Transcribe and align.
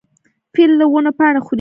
فیل 0.53 0.71
له 0.79 0.85
ونو 0.91 1.11
پاڼې 1.17 1.39
خوري. 1.45 1.49